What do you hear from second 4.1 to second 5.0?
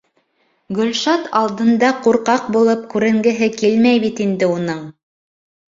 инде уның.